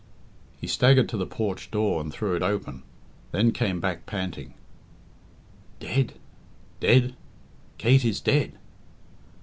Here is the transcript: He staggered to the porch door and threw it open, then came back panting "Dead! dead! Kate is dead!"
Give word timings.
He 0.59 0.65
staggered 0.65 1.07
to 1.09 1.15
the 1.17 1.27
porch 1.27 1.69
door 1.69 2.01
and 2.01 2.11
threw 2.11 2.33
it 2.35 2.41
open, 2.41 2.81
then 3.31 3.51
came 3.51 3.79
back 3.79 4.07
panting 4.07 4.55
"Dead! 5.79 6.13
dead! 6.79 7.13
Kate 7.77 8.03
is 8.03 8.19
dead!" 8.19 8.53